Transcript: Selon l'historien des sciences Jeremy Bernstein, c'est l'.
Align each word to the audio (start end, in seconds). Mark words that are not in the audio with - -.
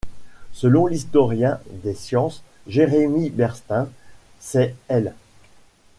Selon 0.53 0.87
l'historien 0.87 1.59
des 1.83 1.93
sciences 1.93 2.41
Jeremy 2.67 3.29
Bernstein, 3.29 3.87
c'est 4.39 4.73
l'. 4.89 5.13